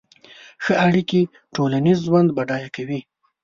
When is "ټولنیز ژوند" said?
1.55-2.29